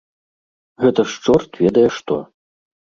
[0.85, 2.15] Гэта ж чорт ведае што!